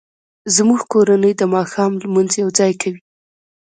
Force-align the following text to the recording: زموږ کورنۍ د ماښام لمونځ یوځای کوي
زموږ 0.55 0.81
کورنۍ 0.91 1.33
د 1.37 1.41
ماښام 1.53 1.91
لمونځ 2.03 2.31
یوځای 2.41 2.73
کوي 2.81 3.01